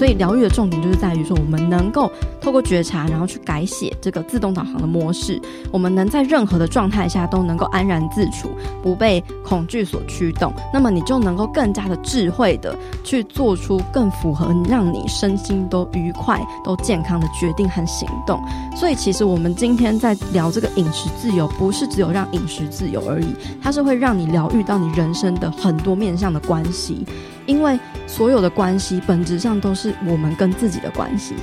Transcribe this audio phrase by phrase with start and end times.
[0.00, 5.38] 所以疗愈的重点就是在于说，我们能够透过觉察，然后去改写这个自动导航的模式。
[5.70, 8.48] 我们能在任何的状态下都能够安然自处，
[8.82, 10.50] 不被恐惧所驱动。
[10.72, 18.42] 那么你就能够更加的智慧的去做出更符合让你身心都愉快、都健康的决定和行动。
[18.74, 23.26] 所以，其实我们今天在聊这个饮食自由，不是只有让饮食自由而已，
[23.62, 27.04] 它是会让你疗愈到你人生的很多面向的关系。
[27.50, 31.34] 因为所有的关系本质上都是我们跟自己的关系。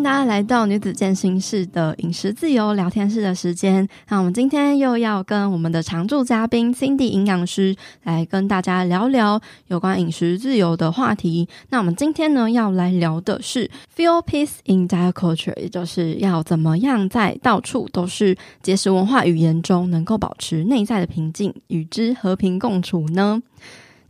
[0.00, 3.86] 迎大家来到女子健身室的饮食自由聊天室的时间。
[4.08, 11.46] 那我们今天又要跟我们的常驻嘉宾 Cindy 营养师来跟大家聊聊有关饮食自由的话题。
[11.68, 23.42] 那我们今天呢要来聊的是 Feel Peace in Diet Culture，也就是要怎么样在到处都是节食文化语言中，能够保持内在的平静，与之和平共处呢？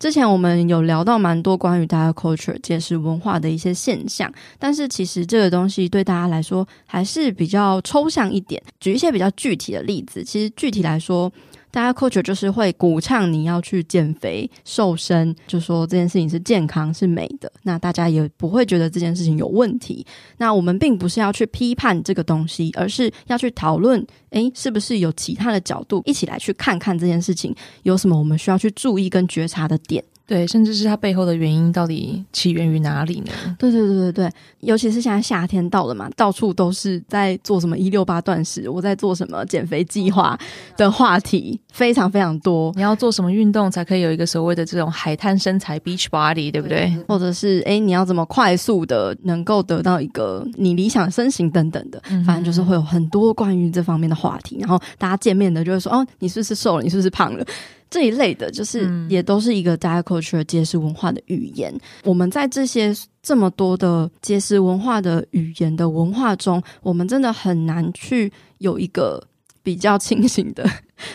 [0.00, 8.60] 之前我们有聊到蛮多关于大家 culture 解释文化的一些现象，但是其实这个东西对大家来说还是比较抽象一点。
[8.80, 11.30] 举一些比较具体的例子，其实具体来说。
[11.70, 20.04] 大家 culture 就是会鼓唱你要去减肥瘦身，就说这件事情是健康是美的，那大家也不会觉得这件事情有问题。
[20.38, 30.02] 那我们并不是要去批判这个东西，而是要去讨论，诶，是不是有其他的角度一起来去看看这件事情有什么我们需要去注意跟觉察的点。
[30.30, 33.32] 对，甚至是它背后的原因到底起源于哪里呢？
[33.58, 34.30] 对对对对对，
[34.60, 40.38] 尤其是现在夏天到了嘛，到处都是在做什么一六八断食，我在做什么减肥计划
[40.76, 42.72] 的话题非常非常多。
[42.76, 46.96] 你要做什么运动才可以有一个所谓的这种海滩身材 （beach body），对不对？
[47.08, 54.58] 或者是哎，你要怎么快速的能够得到一个你理想身形等等的，反正就是会有很多关于这方面的话题。
[54.60, 56.84] 然后大家见面的就会说：“哦，你是不是瘦了？
[56.84, 57.44] 你是不是胖了？”
[57.90, 61.76] 这一类的，就是也都是一个 diet culture 节食文化的语言。
[62.04, 69.22] 我们在这些这么多的节食文化的语言的文化中，我们真的很难去有一个
[69.62, 70.64] 比较清醒的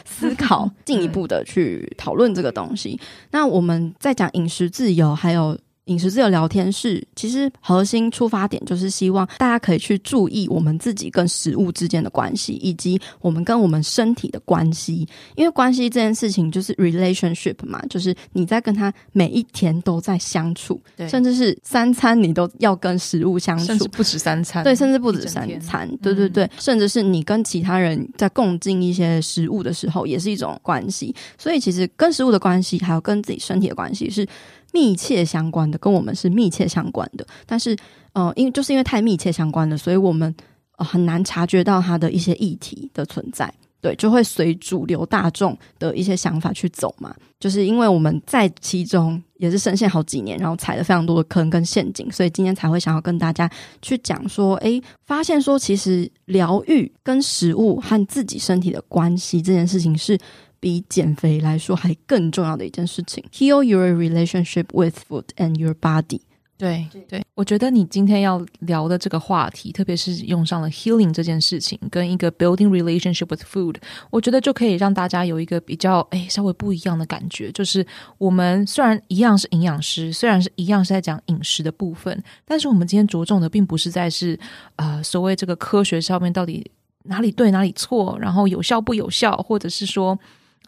[0.03, 2.99] 思考，进一步的去讨论这个东西。
[3.31, 5.57] 那我们在讲饮食自由，还有。
[5.85, 15.07] 饮食自由聊天室，其实核心出发点就是希望大家可以去注意我们自己跟食物之间的关系，以及我们跟我们身体的关系。
[15.35, 31.13] 因为关系这件事情就是 relationship 嘛，就是你在跟他每一天都在相处，对，甚至是三餐你都要跟食物相处，甚至不止三餐，对，甚至不止三餐，对对对，甚至是你跟其他人在共进一些食物的时候，也是一种关系。
[31.37, 34.27] 所以其实跟食物的关系，还有跟自己身体的关系是。
[34.75, 37.73] 密切相关的，跟我们是密切相关的，但是，
[38.11, 40.35] 呃，因为就是因为太密切相关了，所以我们
[40.77, 43.49] 呃很难察觉到它的一些议题的存在，
[43.79, 47.15] 对，就会随主流大众的一些想法去走嘛。
[47.39, 53.49] 就是因为我们在其中也是深陷好几年，然后踩了非常多的坑跟陷阱，所以今天才会想要跟大家
[53.81, 60.19] 去讲说，诶，发现说其实疗愈跟食物和自己身体的关系这件事情是。
[60.65, 66.21] 比减肥来说还更重要的一件事情，Heal your relationship with food and your body。
[66.57, 73.75] 对对，我觉得你今天要聊的这个话题，特别是用上了 healing 这件事情，跟一个 building relationship with food，
[74.09, 77.51] 我觉得就可以让大家有一个比较诶稍微不一样的感觉。
[77.51, 77.85] 就是
[78.17, 84.39] 我们虽然一样是营养师，虽然是一样是在讲饮食的部分，但是我们今天着重的并不是在是
[84.77, 86.65] 呃所谓这个科学上面到底
[87.03, 90.17] 哪里对哪里错，然后有效不有效，或者是说。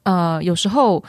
[0.07, 1.03] 呃，有时候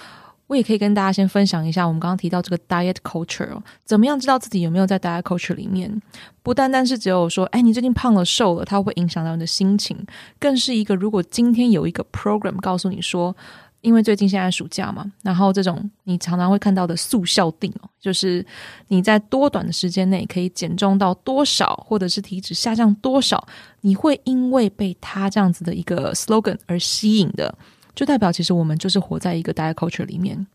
[0.49, 3.49] 我也可以跟大家先分享一下，我们刚刚提到这个 diet culture，
[3.85, 6.03] 怎么样知道自己有没有在 diet culture 里面？
[6.43, 9.97] 不单单是只有说，哎，你最近胖了、瘦了，它会影响到你的心情，
[10.41, 13.37] 更是一个，如果今天有一个 program 告诉你说，
[13.83, 18.45] 因为最近现在暑假嘛，然后这种你常常会看到的速效定哦，就是
[18.89, 23.47] 你在多短的时间内可以减重到多少，或者是体脂下降多少，
[23.83, 27.55] 你会因为被他这样子的一个 slogan 而吸引的，
[27.99, 30.47] 就代表其实我们就是活在一个 DIECULTURE 里面。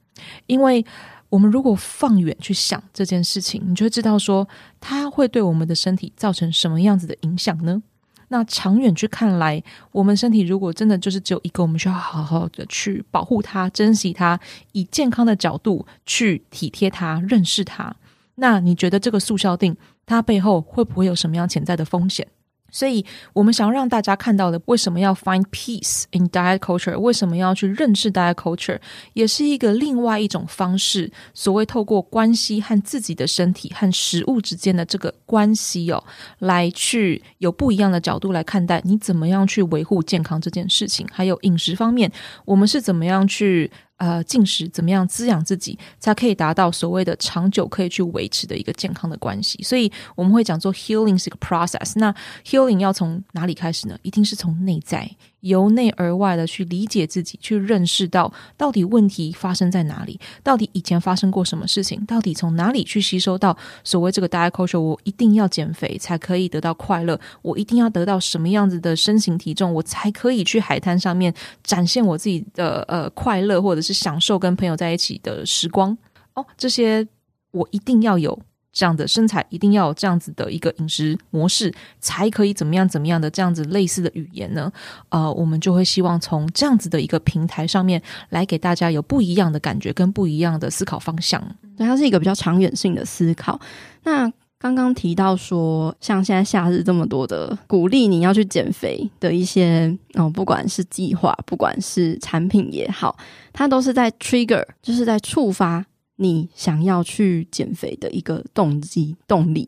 [0.45, 0.85] 因为
[1.27, 4.47] 我们如果放远去想这件事情，你就会知道说，
[4.79, 7.83] 它会对我们的身体造成什么样子的影响呢？
[8.29, 9.61] 那长远去看来，
[9.91, 14.39] 我们身体如果真的就是只有一个，我们需要好好的去保护它、珍惜它，
[14.71, 17.93] 以健康的角度去体贴它、认识它。
[18.35, 19.75] 那你觉得这个速效定
[20.05, 22.25] 它背后会不会有什么样潜在的风险？
[22.73, 26.97] 所以，我们想要让大家看到的，为什么要 find peace in diet culture？
[26.97, 28.79] 为什么要去认识 diet culture？
[29.13, 31.11] 也是一个另外一种方式。
[31.35, 36.03] 所谓透过关系和自己的身体和食物之间的这个关系哦，
[36.39, 41.07] 来去有不一样的角度来看待你怎么样去维护健康这件事情。
[41.11, 42.11] 还有饮食方面，
[42.45, 43.69] 我们是怎么样去。
[44.03, 49.63] 呃，进食怎么样滋养自己，才可以达到所谓的长久可以去维持的一个健康的关系？
[49.63, 51.93] 所以我们会讲做 healing 是一个 process。
[51.95, 52.13] 那
[52.45, 53.97] healing 要从哪里开始呢？
[54.01, 55.09] 一定是从内在。
[55.43, 75.97] 由内而外的去理解自己，去认识到到底问题发生在哪里，到底以前发生过什么事情，到底从哪里去吸收到所谓这个 diet culture，我一定要减肥才可以得到快乐，我一定要得到什么样子的身形体重，我才可以去海滩上面展现我自己的呃快乐，或者是享受跟朋友在一起的时光
[76.35, 77.07] 哦，这些
[77.51, 78.39] 我一定要有。
[78.73, 84.69] 这样的身材一定要有这样子的一个饮食模式，才可以怎么样怎么样的这样子类似的语言呢？
[85.09, 91.41] 呃，我们就会希望从这样子的一个平台上面来给大家有不一样的感觉跟不一样的思考方向。
[91.77, 93.59] 对，它是一个比较长远性的思考。
[94.03, 103.15] 那刚刚提到说，像现在夏日这么多的鼓励你要去减肥的一些哦，不管是计划，不管是产品也好，
[103.51, 105.85] 它都是在 trigger，就是在触发。
[106.15, 109.67] 你想要去减肥的一个动机动力，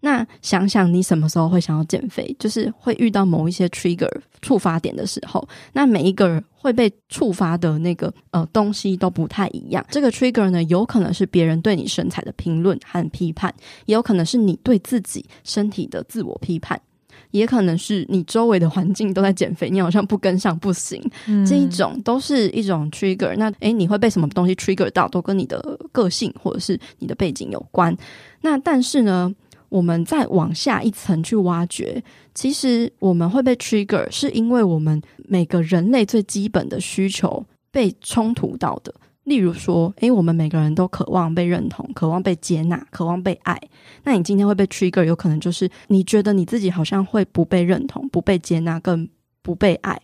[0.00, 4.08] 那想想你什么时候会想要减肥，就是会遇到某一些 trigger
[4.40, 5.48] 触发点的时候。
[5.72, 9.84] 那每一个人会被触发的那个呃东西都不太一样。
[9.90, 13.52] 这个 trigger 呢，有可能是别人对你身材的评论和批判，
[13.86, 16.80] 也有可能是你对自己身体的自我批判。
[17.30, 21.02] 也可能是你周围的环境都在减肥，你好像不跟上不行。
[21.26, 23.34] 嗯、这一种都是一种 trigger。
[23.36, 27.96] 那诶，你会被什么东西 trigger 到，都跟你的个性或者是你的背景有关。
[28.40, 29.34] 那但是呢，
[29.68, 32.02] 我们再往下一层去挖掘，
[32.34, 38.94] 其实我们会被 trigger，是因为我们每个人类最基本的需求被冲突到的。
[39.28, 43.60] 例如说，诶，我们每个人都渴望被认同，渴望被接纳，渴望被爱。
[44.04, 49.08] 那你今天会被 trigger，有可能就是你觉得你自己好像会不被认同、不被接纳、更
[49.42, 50.00] 不被爱，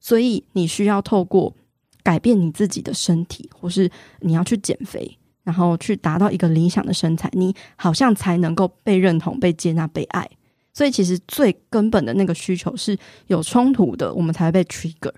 [0.00, 1.54] 所以你需要透过
[2.02, 3.88] 改变你自己的身体，或是
[4.20, 10.28] 你要去减肥，然后去达到一个理想的身材，你好像才能够被认同、被接纳、被爱。
[10.72, 15.12] 所以其实最根本的那个需求是有冲突的，我们才会被 trigger。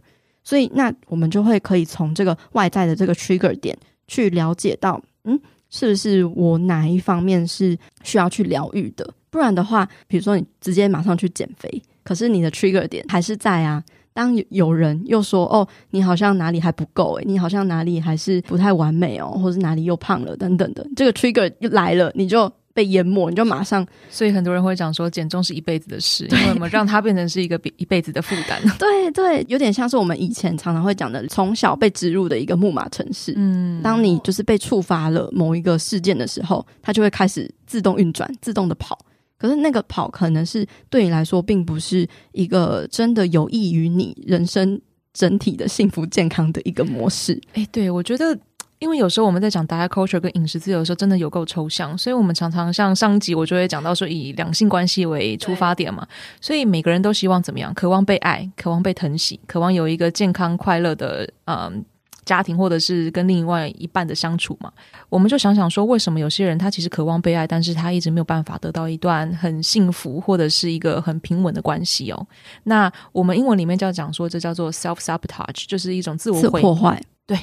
[0.44, 5.38] 所以，那我们就会可以从这个外在的这个 trigger 点去了解到，嗯，
[5.70, 9.08] 是不是我哪一方面是需要去疗愈的？
[9.30, 13.82] 不然的话，比如说你直接马上去减肥，可是你的 trigger 点还是在啊。
[14.14, 22.52] 当有人又说，哦，你好像哪里还不够诶，你好像哪里还是不太完美哦，或是哪里又胖了等等的，这个 trigger 又来了，你就。
[22.74, 23.86] 被淹没，你就马上。
[24.10, 28.60] 所以很多人会讲说，减重是一辈子的事，因为我们让它变成是一个一辈子的负担。
[28.78, 33.34] 对对，有点像是我们以前常常会讲的，从小被植入的一个木马城市。
[33.36, 38.98] 嗯，当你就是被触发了某一个事件的时候，它就会开始自动运转，自动的跑。
[39.38, 44.80] 可是那个跑可能是对你来说，并不是一个真的有益于你人生
[45.12, 47.40] 整体的幸福健康的一个模式。
[47.54, 48.38] 哎，对，我觉得。
[48.82, 56.04] 因为有时候我们在讲 diet culture 跟饮食自由的时候，真的有够抽象，所以我们常常像上一集我就会讲到说，以两性关系为出发点嘛，
[56.40, 57.72] 所以每个人都希望怎么样？
[57.74, 61.84] 渴望被爱，渴望被疼惜，渴望有一个健康快乐的嗯
[62.24, 64.72] 家庭，或者是跟另外一半的相处嘛。
[65.08, 72.26] 我们就想想说，为什么有些人他其实渴望被爱，但是他一直没有办法得到一段很幸福或者是一个很平稳的关系哦？
[72.64, 77.38] 那我们英文里面就要讲说，这叫做 self sabotage，就是一种自我破坏，对。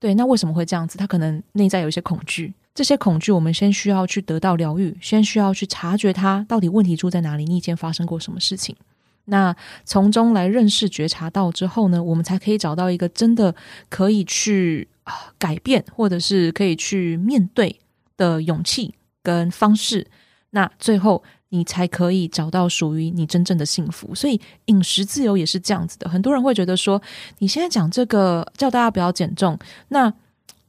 [0.00, 0.96] 对，那为什么会这样子？
[0.96, 8.76] 他可能内在有一些恐惧，这些恐惧我们先需要去得到疗愈，先需要去察觉它到底问题出在哪里，你以前发生过什么事情，
[9.24, 13.54] 那从中来认识觉察到之后呢，我们才可以找到一个真的
[13.88, 14.86] 可以去
[15.36, 17.80] 改变，或者是可以去面对
[18.16, 20.06] 的勇气跟方式。
[20.50, 24.14] 那最后你才可以找到属于你真正的幸福。
[24.14, 26.08] 所以饮食自由也是这样子的。
[26.08, 27.00] 很多人会觉得说，
[27.38, 30.12] 你现在讲这个叫大家不要减重，那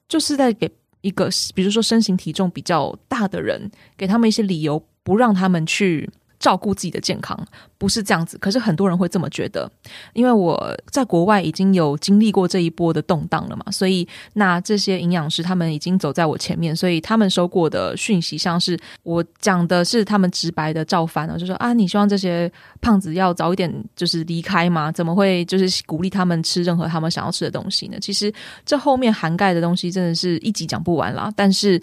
[0.07, 0.71] 就是在给
[1.01, 6.09] 一个，比如说身形体重比较大的人，给他们一些理由，不让他们去。
[6.39, 7.37] 照顾自己的健康
[7.79, 9.71] 不是这样子，可是很多人会这么觉得，
[10.13, 24.91] 因为我在国外已经有经历过这一波的动荡了嘛，所以那这些营养师他们已经走在我前面，所以他们收过的讯息，像是我讲的是他们直白的照翻了，就说啊，你希望这些胖子要早一点就是离开吗？
[24.91, 27.97] 怎么会就是鼓励他们吃任何他们想要吃的东西呢？
[28.01, 28.31] 其实
[28.65, 31.81] 这后面涵盖的东西真的是一集讲不完啦，但是。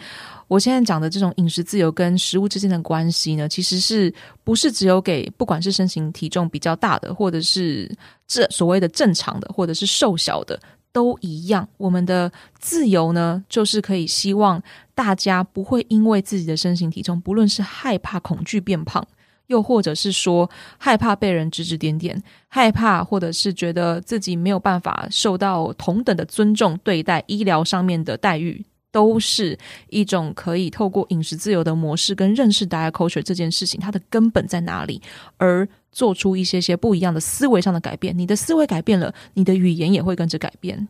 [0.48, 7.90] 我现在讲的这种饮食自由跟食物之间的关系呢，其实是不是只有给不管是身形体重比较大的，或者是
[8.26, 10.58] 这所谓的正常的，或者是瘦小的，
[10.92, 11.68] 都一样。
[11.76, 14.62] 我们的自由呢，就是可以希望
[14.94, 19.06] 大家不会因为自己的身形体重，不论是害怕、恐惧变胖，
[19.48, 28.64] 又或者是说害怕被人指指点点，害怕或者是觉得自己没有办法受到同等的尊重对待，医疗上面的待遇。
[28.96, 29.58] 都是
[29.90, 35.02] 一种可以透过饮食自由的模式跟认识 diet culture 这件事情，它的根本在哪里，
[35.36, 38.18] 而做出一些些不一样的思维上的改变。
[38.18, 40.88] 你的思维改变了，你的语言也会跟着改变。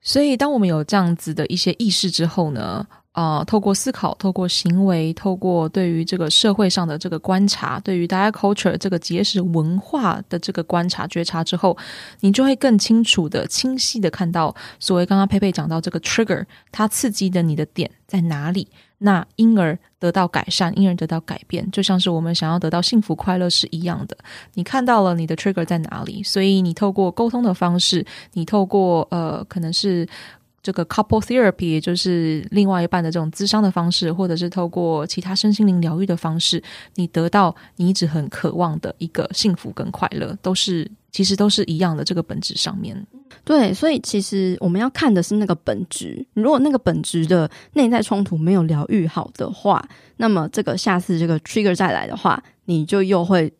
[0.00, 11.76] 所以，当我们有这样子的一些意识之后呢，呃，透过思考，透过行为，透过对于这个社会上的这个观察，对于 diet culture 这个节食文化的这个观察觉察之后，
[12.20, 18.66] 你就会更清楚的、清晰的看到，所谓刚刚佩佩讲到这个 trigger，它刺激的你的点在哪里，
[18.96, 24.16] 那因而得到改善，因而得到改变，就像是我们想要得到幸福快乐是一样的。
[24.54, 30.08] 你看到了你的 trigger 在哪里，所以你透过沟通的方式，你透过呃，可能是。
[30.62, 36.62] 这个 couple therapy 也就是另外一半的这种咨商的方式，或者是透过其他身心灵疗愈的方式，
[36.94, 42.04] 你得到你一直很渴望的一个幸福跟快乐，都是其实都是一样的。
[42.04, 43.06] 这个本质上面，
[43.44, 46.24] 对，所以其实我们要看的是那个本质。
[46.34, 49.82] 如果那个本质的内在冲突没有疗愈好的话，
[50.16, 53.52] 那么这个下次这个 trigger 再来的话，你就又会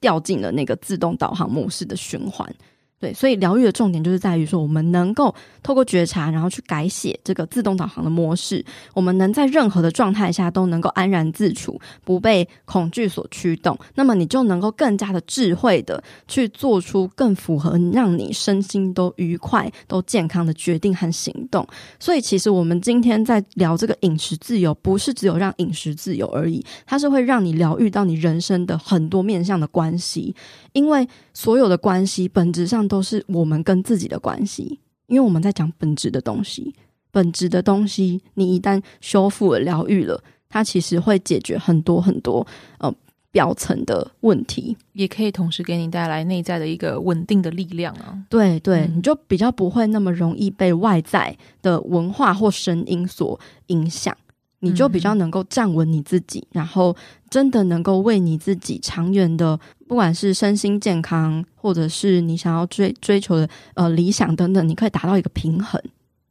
[0.00, 2.52] 掉进了那个自动导航模式的循环。
[3.00, 8.62] 对，所以疗愈的重点就是在于说，我们能够透过觉察，然后去改写这个自动导航的模式。
[8.92, 13.78] 我们能在任何的状态下都能够安然自处，不被恐惧所驱动。
[13.94, 21.66] 那么，你就能够更加的智慧的去做出更符合让你身心都愉快、都健康的决定和行动。
[21.98, 30.34] 所以，其实我们今天在聊这个饮食自由，不是只有让饮食自由而已，它是会让你疗愈到你人生的很多面向的关系。
[30.72, 36.74] 因为所有的关系本质上都是我们跟自己的关系，因为我们在讲本质的东西，
[37.10, 42.46] 本质的东西，你一旦修复了、疗愈了，它其实会解决很多很多
[42.78, 42.92] 呃
[43.32, 48.18] 表层的问题，也可以同时给你带来内在的一个稳定的力量啊。
[48.28, 54.16] 对对，嗯、你就比较不会那么容易被外在的文化或声音所影响。
[54.60, 56.94] 你就比较能够站稳你自己，嗯、然后
[57.28, 65.80] 真的能够为你自己长远的，不管是身心健康，或者是你想要追追求的呃理想等等，你可以达到一个平衡，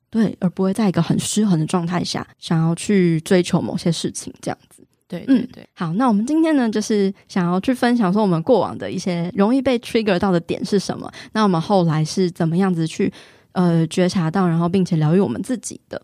[0.10, 4.84] 对，而不会在一个很失衡的状态下想要去追求某些事情，这样子。
[5.08, 13.12] 对对对、嗯，好，那我们今天呢，就是想要去分享说我们过往的一些容易被 trigger 到的点是什么，那我们后来是怎么样子去
[13.54, 16.00] 呃觉察到，然后并且疗愈我们自己的。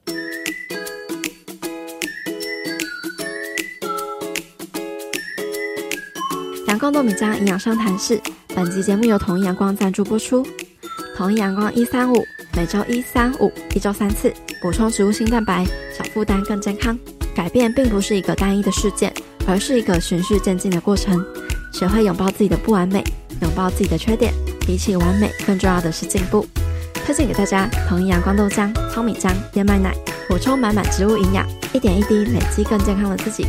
[6.76, 8.20] 阳光糯米浆营养商谈室，
[8.54, 10.46] 本集节目由统一阳光赞助播出。
[11.16, 12.22] 统一阳光一三五，
[12.54, 15.64] 每周一三五，一周三次，补充植物性蛋白，
[15.98, 17.00] 小负担更健康。
[17.34, 19.14] 改变并不是一个单一的事件，
[19.48, 21.26] 而是一个循序渐进的过程。
[21.72, 23.02] 学会拥抱自己的不完美，
[23.42, 24.34] 拥抱自己的缺点，
[24.68, 26.46] 比起完美，更重要的是进步。
[27.06, 29.96] 推荐给大家：统一阳光豆浆、糙米浆、燕麦奶，
[30.28, 33.48] 补充满满植物营养，一点一滴累积更健康的自己。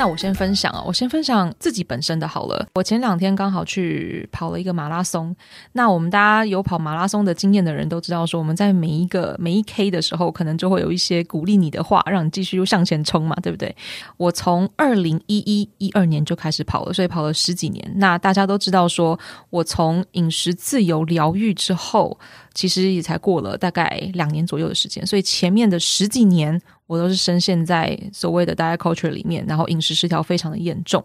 [0.00, 2.66] 那我先分享啊，我先分享自己本身的好了。
[2.74, 5.36] 我前两天刚好去跑了一个马拉松。
[5.72, 13.76] 那我们大家有跑马拉松的经验的人都知道，说我们在每一个每一 K 的时候，可能就会有一些鼓励你的话，让你继续向前冲嘛，对不对？
[14.16, 17.92] 我从二零一一一二年就开始跑了，所以跑了十几年。
[17.96, 22.18] 那大家都知道，说我从饮食自由疗愈之后，
[22.54, 26.58] 其实也才过了大概两年左右的时间，所以前面的十几年。
[26.90, 31.00] 我都是深陷在所谓的 diet culture 里面，然后饮食失调非常的严重。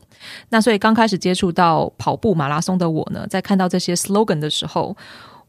[0.49, 4.97] 那所以刚开始接触到跑步马拉松的我呢，在看到这些 slogan 的时候，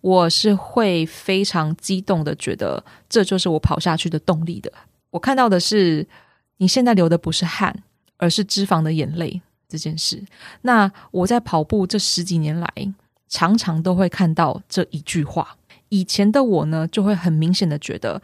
[0.02, 4.70] 我是会非常激动的，觉得这就是我跑下去的动力的。
[5.08, 6.06] 我看到的是，
[6.58, 7.82] 你现在流的不是汗，
[8.18, 10.22] 而是脂肪的眼泪这件事。
[10.60, 12.68] 那我在跑步这十几年来，
[13.26, 15.56] 常常都会看到这一句话。
[15.88, 18.20] 以前的我呢，就会很明显的觉得，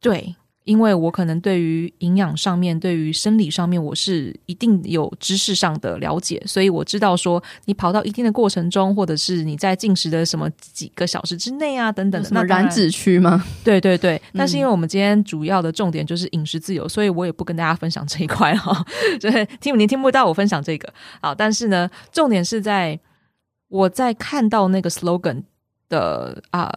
[0.00, 0.36] 对。
[0.64, 13.44] 因为我可能对于营养上面，对于生理上面，我是一定有知识上的了解，所以我知道说，你跑到一定的过程中，或者是你在进食的什么几个小时之内啊，等等的，那燃脂区吗？
[13.64, 14.20] 对对对。
[14.34, 18.84] 但是因为我们今天主要的重点就是饮食自由，所以我也不跟大家分享这一块哈，
[19.18, 20.92] 就是听你听不到我分享这个。
[21.20, 22.98] 好，但是呢，重点是在
[23.68, 25.42] 我在看到那个 slogan
[25.88, 26.72] 的啊。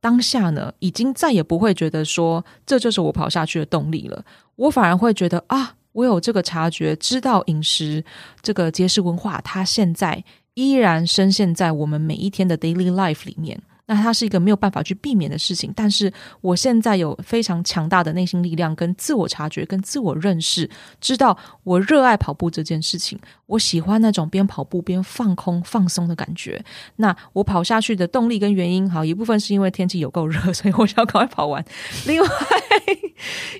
[0.00, 4.24] 当下呢，已经再也不会觉得说这就是我跑下去的动力了。
[4.56, 8.04] 我反而会觉得啊，我有这个察觉，知道饮食
[8.40, 10.22] 这个节食文化，它现在
[10.54, 13.60] 依然深陷在我们每一天的 daily life 里面。
[13.90, 20.68] 那它是一个没有办法去避免的事情，但是我现在有非常强大的内心力量、跟自我察觉、跟自我认识，
[21.00, 26.62] 知道我热爱跑步这件事情，我喜欢那种边跑步边放空、放松的感觉。
[26.96, 31.62] 那我跑下去的动力跟原因，好，一部分是因为天气有够热，所以我想要赶快跑完；
[32.06, 32.28] 另外，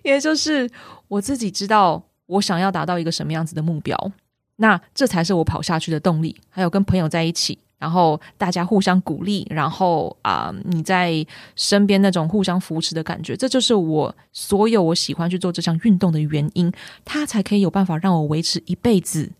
[0.04, 0.70] 也就是
[1.08, 4.12] 我自己知道我想要达到一个什么样子的目标，
[4.56, 6.36] 那这才是我跑下去的动力。
[6.50, 7.58] 还有跟朋友在一起。
[7.78, 16.72] 然后大家互相鼓励，然后啊、呃，你在身边那种互相扶持的感觉，这就是我所有我喜欢去做这项运动的原因。
[17.04, 19.30] 它才可以有办法让我维持一辈子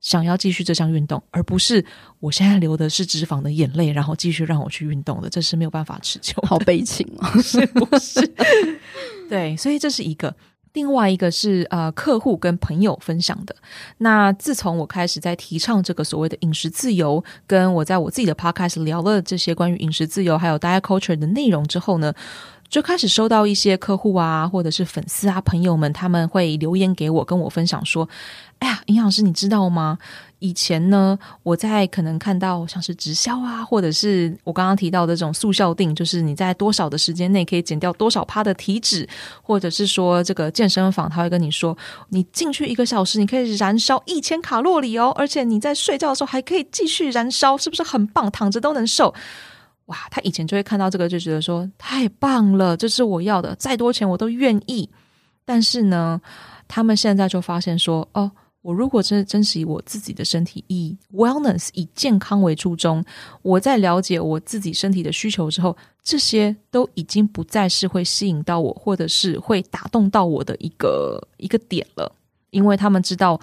[0.00, 1.84] 想要继续这项运动，而不是
[2.18, 6.34] 我现在流的是脂肪的眼泪，然后继续让我去运动的，这是没有办法持久。
[6.46, 8.20] 好悲情啊，是不是？
[9.28, 10.36] 对，所以这是一个。
[10.72, 13.54] 另外一个是呃，客户跟朋友分享的。
[13.98, 22.14] 那自从我开始在提倡这个所谓的饮食自由，跟我在我自己的 podcast 聊了这些关于饮食自由还有 diet culture 的内容之后呢，
[22.70, 28.08] 就开始收到一些客户啊，或者是粉丝啊朋友们，他们会留言给我，跟我分享说
[28.60, 29.98] ：“哎呀，营养师，你知道吗？
[30.38, 39.06] 以前呢，我在可能看到像是直销啊，或者是我刚刚提到的这种速效定，就是你在多少的时间内可以减掉多少趴的体脂，
[39.42, 41.76] 或者是说这个健身房他会跟你说，
[42.10, 48.30] 你进去一个小时，你可以燃烧一千卡路里哦，而且你在睡觉的时候还可以继续燃烧，是不是很棒？
[48.30, 49.12] 躺着都能瘦。”
[49.90, 54.88] 哇，他以前就会看到这个，就觉得说太棒了，这是我要的，再多钱我都愿意。
[55.44, 56.20] 但是呢，
[56.68, 58.30] 他们现在就发现说，哦，
[58.62, 63.04] 我如果真的珍惜我自己的身体，以 wellness 以健康为初衷，
[63.42, 72.12] 我在了解我自己身体的需求之后，这些都已经不再是会吸引到我，或者是会打动到我的一个一个点了，
[72.50, 73.40] 因为他们知道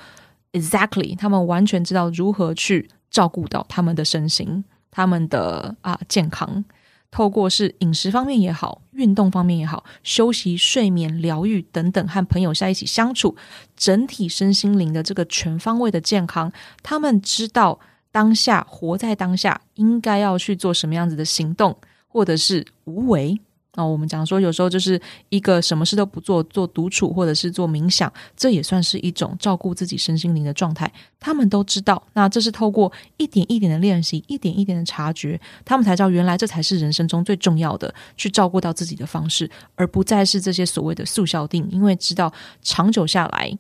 [0.54, 4.64] exactly，他们完全知道如何去照顾到他们的身心。
[4.98, 6.66] 他们的啊健康，
[7.12, 13.36] 透过是饮食方面也好，运动方面也好，休息、睡眠、疗愈等等，和朋友在一起相处，
[13.76, 17.80] 整体身心灵的这个全方位的健康，他们知道
[18.12, 23.40] 当下活在当下，应该要去做什么样子的行动，或者是无为。
[23.78, 30.92] 那我们讲说，有时候就是一个什么事都不做，做独处或者是做冥想，这也算是一种照顾自己身心灵的状态。
[31.20, 41.68] 他们都知道，那这是透过一点一点的练习，一点一点的察觉，他们才知道原来这才是人生中最重要的去照顾到自己的方式，而不再是这些所谓的速效定。
[41.70, 43.56] 因为知道长久下来，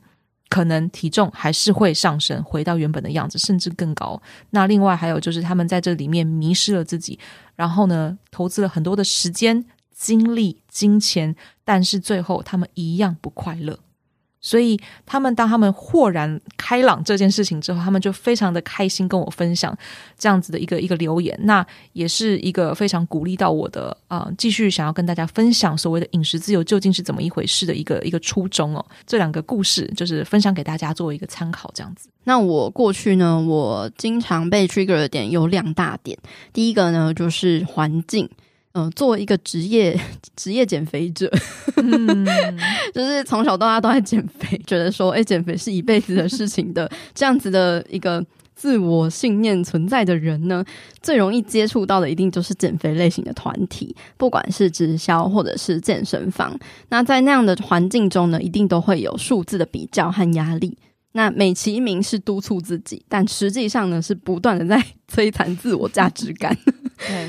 [0.49, 4.19] 可能体重还是会上升，回到原本的样子，甚至更高。
[4.49, 7.19] 那另外还有就是他们在这里面迷失了自己，
[7.55, 9.63] 然后呢，投资了很多的时间。
[9.99, 13.79] 精力、金钱，但是最后他们一样不快乐。
[14.39, 19.75] 所以，他们当他们豁然开朗这件事情之后，他们就非常的开心，跟我分享
[20.17, 21.37] 这样子的一个一个留言。
[21.41, 28.85] 那也是一个非常鼓励到我的啊、呃，继续想要跟大家分享所谓的饮食自由究竟是怎么一回事的一个一个初衷哦。
[29.07, 32.07] 这两个故事就是分享给大家作为一个参考，这样子。
[32.23, 36.17] 那我过去呢，我经常被 trigger 的点有两大点。
[36.53, 38.29] 第一个呢，就是环境。
[38.77, 39.99] 嗯，作为一个职业
[40.37, 41.27] 职业减肥者，
[41.77, 42.23] 嗯、
[42.93, 48.23] 就是从小到大都在减肥，觉得说，哎，减肥是一辈子的事情的，这样子的一个
[48.55, 50.63] 自我信念存在的人呢，
[51.01, 56.55] 最容易接触到的一定就是减肥类型的团体，不管是直销或者是健身房。
[56.89, 60.77] 那在那样的环境中呢，一定都会有数字的比较和压力。
[61.13, 66.55] 那美其名是督促自己，但实际上呢，是不断的在 摧残自我价值感。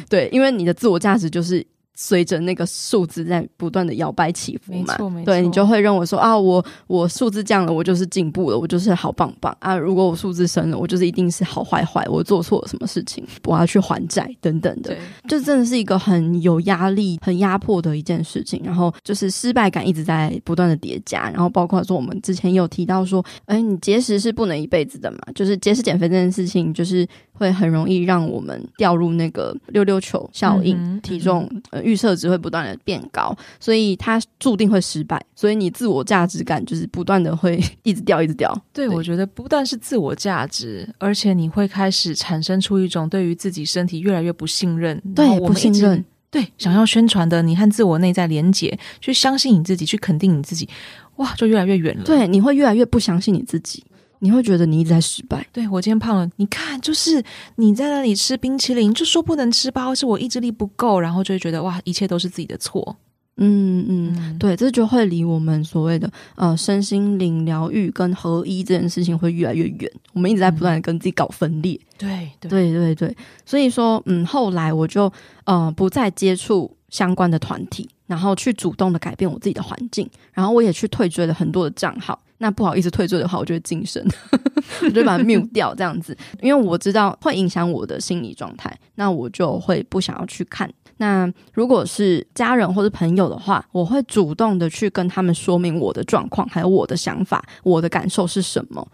[0.08, 1.64] 对，因为你的自我价值就是
[2.00, 9.54] 随着那个数字在不断的摇摆起伏嘛，对，你就会认为说啊，我我数字降了，我就是进步了，我就是好棒棒。
[9.58, 9.76] 啊。
[9.76, 14.96] 如果我数字升了，我就是一定是好坏坏，我做错了什么事情，我要去还债等等的，
[15.28, 18.62] 就真的是一个很有压力、很压迫的一件事情。
[18.64, 35.20] 然后就是失败感一直在不断的叠加，然后包括说我们之前有提到说，哎，你节食是不能一辈子的嘛，就是节食减肥这件事情，就是会很容易让我们掉入那个溜溜球效应，嗯、体重、嗯、呃预设值会不断的变高，所以它注定会失败。
[35.34, 38.52] 所以你自我价值感就是不断的会一直掉，一直掉。
[38.72, 50.68] 对，对我觉得不但是自我价值，而且你会开始产生出一种对于自己身体越来越不信任，对，不信任，对，想要宣传的你和自我内在连接，去相信你自己，去肯定你自己，
[51.16, 52.04] 哇，就越来越远了。
[52.04, 53.84] 对，你会越来越不相信你自己。
[54.20, 55.46] 你会觉得你一直在失败。
[55.52, 57.22] 对，我今天胖了，你看，就是
[57.56, 62.96] 你在那里吃冰淇淋，就说不能吃吧，或是我意志力不够，然后就会觉得哇，一切都是自己的错。
[63.40, 69.88] 嗯嗯，对，这就会离我们所谓的呃身心灵疗愈跟合一这件事情会越来越远。
[70.12, 71.78] 我们一直在不断的跟自己搞分裂。
[71.96, 75.12] 对对对对对，所以说嗯，后来我就
[75.44, 82.18] 呃不再接触相关的团体，然后去主动的改变我自己的环境，然后我也去退追了很多的账号。
[82.38, 84.04] 那不好意思退罪的话，我就会晋升，
[84.82, 90.72] 我就把它 mute 掉这样子，因为我知道会影响我的心理状态，那我就会不想要去看。
[90.98, 98.86] 那如果是家人或是朋友的话，我会主动的去跟他们说明我的状况，还有我的想法，我的感受是什么。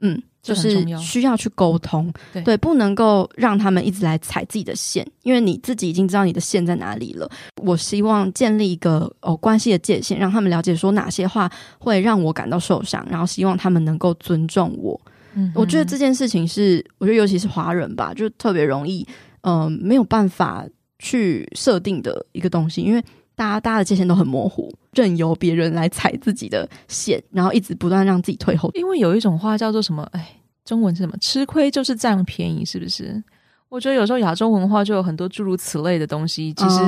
[0.00, 0.22] 嗯。
[0.42, 7.30] 就是需要去沟通，对，对，不能够让他们一直来踩自己的线，因为你自己已经知道你的线在哪里了。
[7.62, 14.98] 我希望建立一个哦关系的界限，让他们了解说哪些话会让我感到受伤，然后希望他们能够尊重我。
[15.34, 19.06] 嗯，我觉得这件事情是，我觉得尤其是华人吧，就特别容易，
[19.42, 20.66] 嗯、呃，没有办法
[20.98, 23.04] 去设定的一个东西，因为。
[23.40, 28.70] 大家大家的界限都很模糊，任由别人来踩自己的线，然后一直不断让自己退后。
[28.74, 30.06] 因为有一种话叫做什么？
[30.12, 31.16] 哎，中文是什么？
[31.22, 33.24] 吃亏就是占便宜，是不是？
[33.70, 36.52] 我觉得有时候亚洲文化就有很多诸如此类的东西。
[36.52, 36.82] 其实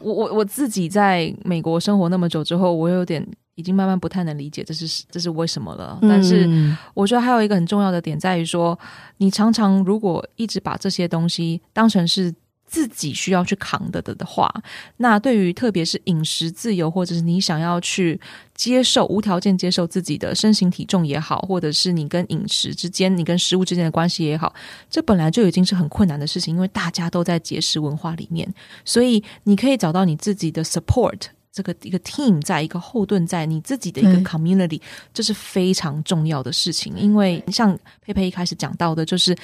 [0.00, 5.96] 我我我自己在美国生活那么久之后，我有点已经慢慢不太能理解这是这是为什么了。
[6.02, 6.50] 但是
[6.94, 8.76] 我觉得还有一个很重要的点在于说，
[9.18, 12.34] 你常常如果一直把这些东西当成是。
[12.66, 14.52] 自己需要去扛的的的话，
[14.96, 18.20] 那对于特别是饮食自由，或者是你想要去
[18.54, 24.52] 接受无条件接受自己的身形体重也好，或者是你跟饮食之间、你跟食物之间的关系也好，
[24.90, 28.52] 这本来就已经是很困难的事情，因为大家都在节食文化里面，
[28.84, 31.20] 所以你可以找到你自己的 support。
[31.54, 34.80] 这个一个 team 在一个后盾，在你自己的一个 community，
[35.12, 36.92] 这是非常重要的事情。
[36.96, 39.36] 因为像佩佩一开始讲到的，就是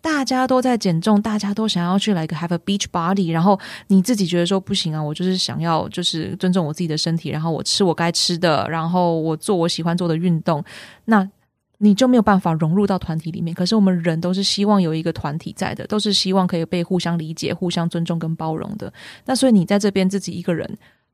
[0.00, 10.64] 大家都在减重，大家都想要去来个 have a beach body，然后你自己觉得说不行啊，我就是想要就是尊重我自己的身体，然后我吃我该吃的，然后我做我喜欢做的运动，
[11.04, 11.28] 那
[11.76, 13.54] 你就没有办法融入到团体里面。
[13.54, 18.90] 可是我们人都是希望有一个团体在的，都是希望可以被互相理解、互相尊重跟包容的。
[19.26, 20.66] 那所以你在这边自己一个人。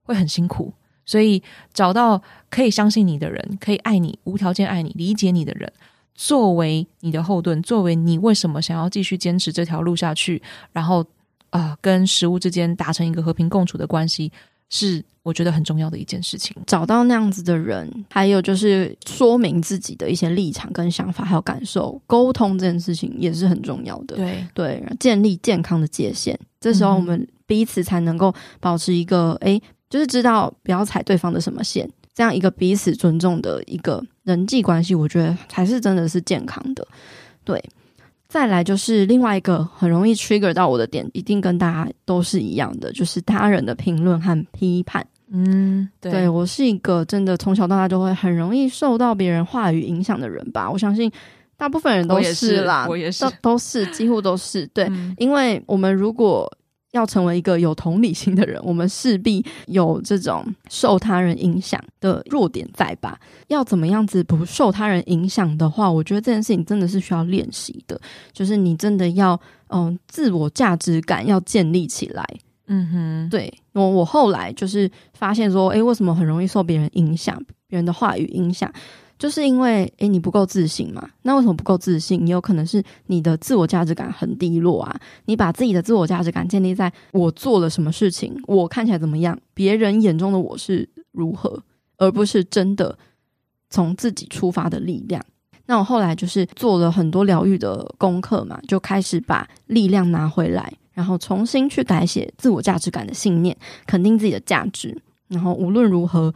[0.05, 0.73] 会很辛苦，
[1.05, 5.71] 所以找到可以相信你的人，可以爱你、无条件爱你、理解你的人，
[6.15, 10.41] 作为你的后盾，作为你为什么想要继续坚持这条路下去，
[10.73, 11.01] 然后
[11.51, 14.31] 啊、呃，跟食物之间达成一个和平共处的关系，
[14.71, 16.55] 是我觉得很重要的一件事情。
[16.67, 24.17] 找到那样子的人，还有就是说明自己的一些立场跟想法，还有感受，沟通这件事情也是很重要的。
[24.17, 29.61] 对对，建立健康的界限，这时候我们彼此才能够保持一个诶。
[29.91, 36.85] 就是知道不要踩对方的什么线，这样一个彼此尊重的一个人际关系，我觉得才是真的是健康的。
[37.45, 37.63] 对，
[38.27, 45.07] 再来就是另外一个很容易 trigger 到我的点，一定跟大家都是一样的，就是他人的评论和批判。
[45.31, 50.71] 嗯，对，对我是一个真的从小到大就会很容易受到别人话语影响的人吧。
[50.71, 51.11] 我相信
[51.57, 56.51] 大部分人都是啦，我也是，都都是几乎都是对，嗯，因为我们如果。
[56.95, 63.19] 要成为一个有同理心的人，我们势必有这种受他人影响的弱点在吧？
[63.49, 68.01] 要怎么样子不受他人影响的话，我觉得这件事情真的是需要练习的。
[68.33, 72.25] 就是你真的要，嗯，自我价值感要建立起来。
[72.69, 78.73] 嗯哼，对，我我后来就是发现说，诶，为什么很容易受别人影响，别人的话语影响？
[79.19, 81.09] 就是因为，诶，你不够自信嘛？
[81.23, 82.27] 那为什么不够自信？
[82.27, 85.01] 也有可能是你的自我价值感很低落啊。
[85.27, 91.63] 你把自己的自我价值感建立在我做了什么事情，我看起来怎么样，别人眼中的我是如何，
[91.97, 92.99] 而不是真的
[93.71, 95.25] 从自己出发的力量。
[95.67, 104.95] 那我后来就是做了很多疗愈的功课嘛，就开始把力量拿回来，然后重新去改写自我价值感的信念，肯定自己的价值，
[105.29, 106.35] 然后无论如何，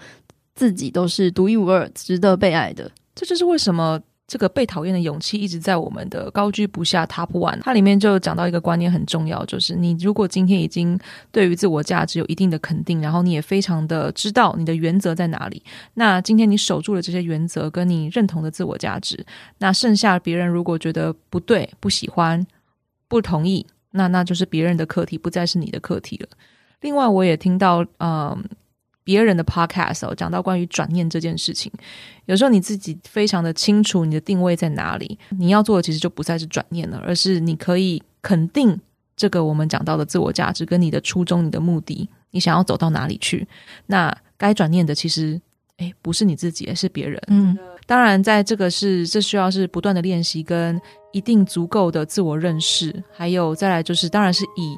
[0.58, 2.90] 自己都是独一无二、值得被爱的。
[3.14, 4.00] 这就是为什么。
[4.30, 7.60] 这个被讨厌的勇气一直在我们的高居不下 Top One。
[7.62, 11.00] 它里面就讲到一个观念很重要，就是你如果今天已经
[11.32, 15.62] 对于自我价值有一定的肯定，然后你也非常的知道你的原则在哪里，
[15.94, 19.24] 那今天你守住了这些原则跟你认同的自我价值，
[19.60, 22.46] 那剩下别人如果觉得不对、不喜欢、
[23.08, 26.28] 不同意，那那就是别人的课题，不再是你的课题了。
[26.82, 28.44] 另外，我也听到，嗯。
[29.08, 31.72] 别人的 podcast 哦，讲到关于转念这件事情，
[32.26, 38.78] 有时候你自己非常的清楚你的定位在哪里，你要做的其实就不再是转念了，而是你可以肯定
[39.16, 43.48] 这个我们讲到的自我价值跟你的初衷、你的目的，你想要走到哪里去。
[43.86, 45.40] 那该转念的其实，
[45.78, 47.18] 诶，不是你自己，而是别人。
[47.28, 50.78] 嗯，当然，在这个是这需要是不断的练习跟
[51.12, 54.76] 一定足够的自我认识，还有再来就是，当然是以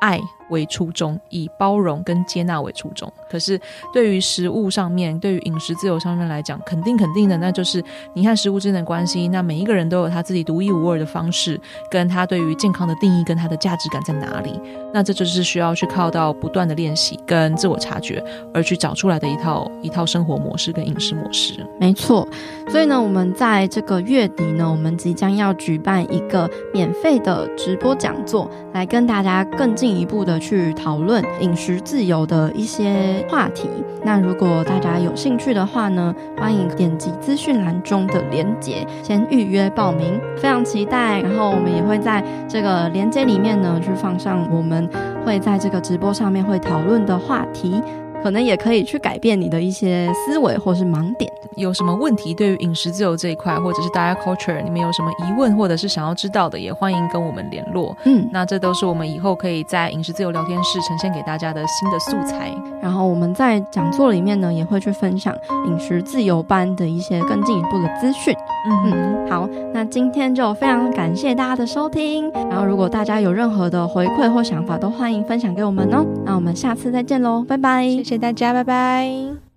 [0.00, 0.18] 爱
[0.50, 3.10] 为初衷，以包容跟接纳为初衷。
[3.30, 3.60] 可是，
[3.92, 7.82] 对于食物上面，对于饮食自由上面来讲，肯定肯定的，那就是
[8.12, 9.28] 你和食物之间的关系。
[9.28, 11.60] 那每一个人都有他自己独一无二的方式，
[11.90, 14.60] 跟他对于健康的定义，跟他的价值感在哪里。
[14.92, 21.64] 那这就是需要去靠到不断的练习跟自我察觉，而去找出来的一套一套生活模式跟饮食模式。
[21.78, 22.26] 没错。
[22.68, 33.68] 所以呢，我们在这个月底呢，我们即将要举办一个免费的直播讲座，来跟大家更进一步的去讨论饮食自由的一些话题。
[34.02, 40.18] 那如果大家有兴趣的话呢，欢迎点击资讯栏中的链接，先预约报名。
[40.38, 44.88] 非常期待，然后我们也会在这个链接里面呢，去放上我们
[45.24, 47.82] 会在这个直播上面会讨论的话题。
[48.22, 51.30] 可能也可以去改变你的一些思维或是盲点。
[51.56, 52.32] 有什么问题？
[52.32, 57.94] 对于饮食自由这一块，或者是 diet culture，你们有什么疑问，或者是想要知道的，也欢迎跟我们联络。
[58.04, 62.50] 嗯，那这都是我们以后可以在饮食自由聊天室呈现给大家的新的素材。
[62.80, 68.34] 然后我们在讲座里面呢，也会去分享饮食自由班的一些更进一步的资讯。
[68.66, 72.30] 嗯嗯，好，那今天就非常感谢大家的收听。
[72.48, 76.06] 然后如果大家有任何的回馈或想法，都欢迎分享给我们哦。
[76.24, 77.86] 那我们下次再见喽，拜拜。
[78.04, 79.49] 谢谢大家，拜拜。